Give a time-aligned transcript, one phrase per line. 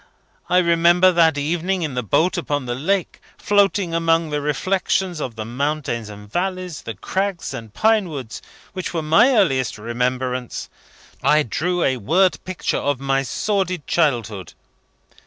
[0.49, 5.35] I remember, that evening in the boat upon the lake, floating among the reflections of
[5.35, 8.41] the mountains and valleys, the crags and pine woods,
[8.73, 10.71] which were my earliest remembrance,
[11.21, 14.55] I drew a word picture of my sordid childhood.